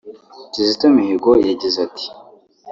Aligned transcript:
Kizito 0.51 0.85
Mihigo 0.95 1.31
yagize 1.47 1.77
ati 1.87 2.07